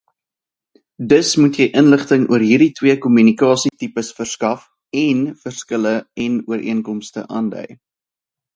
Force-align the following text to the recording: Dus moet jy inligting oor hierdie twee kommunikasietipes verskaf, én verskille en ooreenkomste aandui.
Dus 1.11 1.29
moet 1.41 1.59
jy 1.61 1.67
inligting 1.81 2.23
oor 2.35 2.45
hierdie 2.47 2.69
twee 2.79 2.95
kommunikasietipes 3.03 4.09
verskaf, 4.23 4.65
én 5.05 5.23
verskille 5.47 5.95
en 6.27 6.43
ooreenkomste 6.53 7.27
aandui. 7.41 7.69